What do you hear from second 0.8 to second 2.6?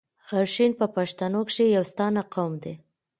پښتنو کښي يو ستانه قوم